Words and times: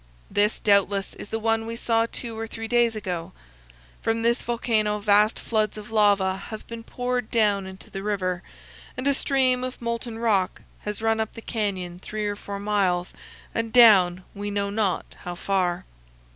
This, 0.31 0.57
doubtless, 0.57 1.13
is 1.13 1.29
the 1.29 1.37
one 1.37 1.67
we 1.67 1.75
saw 1.75 2.07
two 2.11 2.35
or 2.35 2.47
three 2.47 2.67
days 2.67 2.95
ago. 2.95 3.33
From 4.01 4.23
this 4.23 4.41
volcano 4.41 4.97
vast 4.97 5.37
floods 5.37 5.77
of 5.77 5.91
lava 5.91 6.37
have 6.47 6.65
been 6.65 6.81
poured 6.83 7.29
down 7.29 7.67
into 7.67 7.91
the 7.91 8.01
river, 8.01 8.41
and 8.97 9.07
a 9.07 9.13
stream 9.13 9.63
of 9.63 9.79
molten 9.79 10.17
rock 10.17 10.63
has 10.79 11.03
run 11.03 11.19
up 11.19 11.33
the 11.35 11.41
canyon 11.43 11.99
three 11.99 12.25
or 12.25 12.35
four 12.35 12.59
miles 12.59 13.13
and 13.53 13.71
down 13.71 14.23
we 14.33 14.49
know 14.49 14.71
not 14.71 15.17
how 15.19 15.35
far. 15.35 15.85